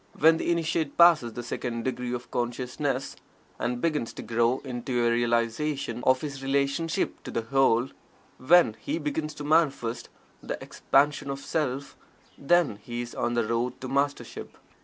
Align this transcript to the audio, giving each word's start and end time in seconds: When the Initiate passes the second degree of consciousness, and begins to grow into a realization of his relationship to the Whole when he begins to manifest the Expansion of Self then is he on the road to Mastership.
When 0.17 0.37
the 0.37 0.49
Initiate 0.51 0.97
passes 0.97 1.33
the 1.33 1.43
second 1.43 1.83
degree 1.83 2.11
of 2.11 2.31
consciousness, 2.31 3.15
and 3.59 3.79
begins 3.79 4.13
to 4.13 4.23
grow 4.23 4.57
into 4.65 5.05
a 5.05 5.11
realization 5.11 6.03
of 6.07 6.21
his 6.21 6.41
relationship 6.41 7.21
to 7.21 7.29
the 7.29 7.43
Whole 7.43 7.87
when 8.39 8.75
he 8.79 8.97
begins 8.97 9.35
to 9.35 9.43
manifest 9.43 10.09
the 10.41 10.57
Expansion 10.59 11.29
of 11.29 11.37
Self 11.41 11.95
then 12.35 12.79
is 12.87 13.11
he 13.11 13.15
on 13.15 13.35
the 13.35 13.45
road 13.45 13.79
to 13.81 13.87
Mastership. 13.87 14.57